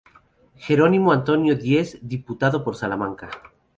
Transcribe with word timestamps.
Gerónimo 0.55 1.11
Antonio 1.11 1.53
Díez, 1.55 1.99
diputado 2.01 2.63
por 2.63 2.75
Salamanca. 2.75 3.29